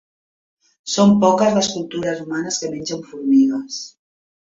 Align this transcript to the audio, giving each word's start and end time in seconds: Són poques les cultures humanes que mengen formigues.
Són 0.93 1.13
poques 1.25 1.53
les 1.59 1.71
cultures 1.75 2.25
humanes 2.25 2.61
que 2.65 2.73
mengen 2.75 3.09
formigues. 3.15 3.83